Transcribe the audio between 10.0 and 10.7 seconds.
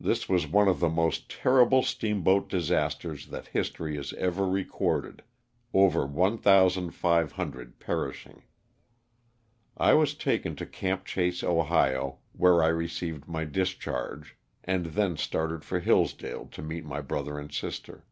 taken to